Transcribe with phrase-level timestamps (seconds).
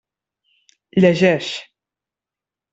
[1.03, 1.53] Llegeix.